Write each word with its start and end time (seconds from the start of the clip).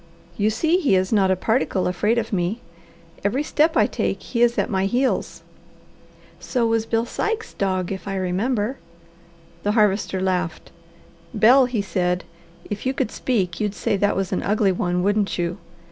You 0.35 0.49
see 0.49 0.77
he 0.79 0.95
is 0.95 1.13
not 1.13 1.29
a 1.29 1.35
particle 1.35 1.85
afraid 1.85 2.17
of 2.17 2.33
me. 2.33 2.59
Every 3.23 3.43
step 3.43 3.77
I 3.77 3.85
take, 3.85 4.19
he 4.23 4.41
is 4.41 4.57
at 4.57 4.67
my 4.67 4.87
heels." 4.87 5.43
"So 6.39 6.65
was 6.65 6.87
Bill 6.87 7.05
Sikes' 7.05 7.53
dog, 7.53 7.91
if 7.91 8.07
I 8.07 8.15
remember." 8.15 8.79
The 9.61 9.73
Harvester 9.73 10.19
laughed. 10.19 10.71
"Bel," 11.35 11.65
he 11.67 11.83
said, 11.83 12.23
"if 12.67 12.83
you 12.87 12.95
could 12.95 13.11
speak 13.11 13.59
you'd 13.59 13.75
say 13.75 13.95
that 13.95 14.15
was 14.15 14.31
an 14.31 14.41
ugly 14.41 14.71
one, 14.71 15.03
wouldn't 15.03 15.37
you?" 15.37 15.59